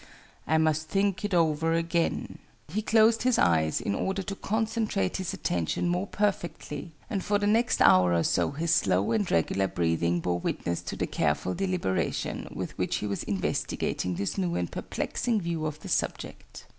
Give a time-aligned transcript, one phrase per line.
[0.47, 2.39] "I must think it over again."
[2.73, 7.45] He closed his eyes, in order to concentrate his attention more perfectly, and for the
[7.45, 12.47] next hour or so his slow and regular breathing bore witness to the careful deliberation
[12.51, 16.65] with which he was investigating this new and perplexing view of the subject.